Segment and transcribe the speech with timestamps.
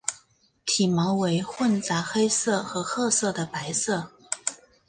[0.65, 4.09] 体毛为混杂黑色和褐色的白色。